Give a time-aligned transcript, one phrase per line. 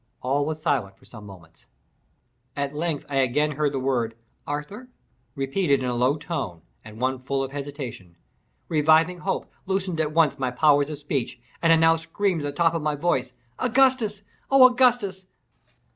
[0.23, 1.67] All was silent for some moments.
[2.55, 4.15] At length I again heard the word
[4.47, 4.89] "Arthur!"
[5.35, 8.15] repeated in a low tone, and one full of hesitation.
[8.67, 12.51] Reviving hope loosened at once my powers of speech, and I now screamed at the
[12.51, 14.23] top of my voice, "Augustus!
[14.49, 15.27] oh, Augustus!"